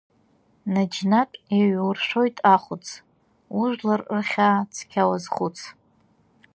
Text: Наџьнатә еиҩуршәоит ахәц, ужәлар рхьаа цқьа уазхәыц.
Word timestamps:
Наџьнатә 0.73 1.37
еиҩуршәоит 1.57 2.37
ахәц, 2.53 2.85
ужәлар 3.59 4.01
рхьаа 4.19 4.59
цқьа 4.73 5.03
уазхәыц. 5.09 5.57